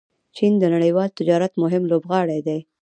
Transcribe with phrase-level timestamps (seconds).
[0.35, 2.59] چین د نړیوال تجارت مهم لوبغاړی دی.